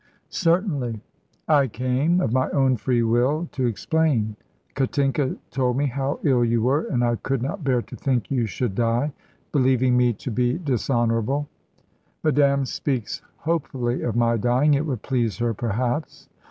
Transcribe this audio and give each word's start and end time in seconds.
"Certainly. 0.29 0.99
I 1.47 1.67
came, 1.67 2.21
of 2.21 2.33
my 2.33 2.49
own 2.49 2.75
free 2.75 3.03
will, 3.03 3.47
to 3.51 3.67
explain. 3.67 4.35
Katinka 4.73 5.35
told 5.51 5.77
me 5.77 5.85
how 5.85 6.19
ill 6.23 6.43
you 6.43 6.63
were, 6.63 6.85
and 6.89 7.03
I 7.03 7.17
could 7.17 7.43
not 7.43 7.63
bear 7.63 7.83
to 7.83 7.95
think 7.95 8.31
you 8.31 8.47
should 8.47 8.73
die 8.73 9.13
believing 9.51 9.95
me 9.95 10.13
to 10.13 10.31
be 10.31 10.57
dishonourable." 10.57 11.47
"Madame 12.23 12.65
speaks 12.65 13.21
hopefully 13.37 14.01
of 14.01 14.15
my 14.15 14.37
dying. 14.37 14.73
It 14.73 14.87
would 14.87 15.03
please 15.03 15.37
her, 15.37 15.53
perhaps?" 15.53 16.27